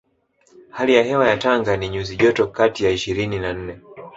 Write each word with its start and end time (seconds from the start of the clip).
Hali 0.69 0.93
ya 0.95 1.03
hewa 1.03 1.27
ya 1.27 1.37
Tanga 1.37 1.77
ni 1.77 1.89
nyuzi 1.89 2.15
joto 2.15 2.47
kati 2.47 2.83
ya 2.85 2.91
ishirini 2.91 3.39
na 3.39 3.53
nne 3.53 3.79